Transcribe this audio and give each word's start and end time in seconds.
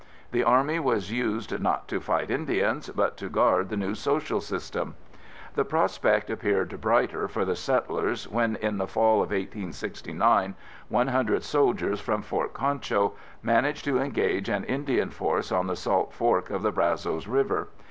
The 0.31 0.43
Army 0.43 0.79
was 0.79 1.11
used, 1.11 1.59
not 1.61 1.87
to 1.89 1.99
fight 2.01 2.31
Indians, 2.31 2.89
but 2.89 3.17
to 3.17 3.29
guard 3.29 3.69
the 3.69 3.77
new 3.77 3.93
social 3.93 4.41
system. 4.41 4.95
The 5.53 5.63
prospect 5.63 6.31
appeared 6.31 6.81
brighter 6.81 7.27
for 7.27 7.45
the 7.45 7.55
settlers 7.55 8.27
when 8.27 8.55
in 8.55 8.79
the 8.79 8.87
Fall 8.87 9.17
of 9.21 9.29
1869, 9.29 10.55
one 10.89 11.07
hundred 11.09 11.43
soldiers 11.43 12.01
from 12.01 12.23
Fort 12.23 12.51
Concho 12.55 13.13
managed 13.43 13.85
to 13.85 13.99
engage 13.99 14.49
an 14.49 14.63
Indian 14.63 15.11
force 15.11 15.51
on 15.51 15.67
the 15.67 15.75
Salt 15.75 16.13
Fork 16.13 16.49
of 16.49 16.63
the 16.63 16.71
Brazos 16.71 17.27
River. 17.27 17.67